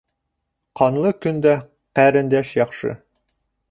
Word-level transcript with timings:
Ҡанлы 0.79 1.13
көндә 1.27 1.55
ҡәрендәш 2.01 2.59
яҡшы 2.65 3.01